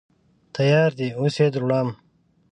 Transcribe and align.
_تيار 0.55 0.89
دی، 0.99 1.07
اوس 1.19 1.35
يې 1.41 1.47
دروړم. 1.53 1.89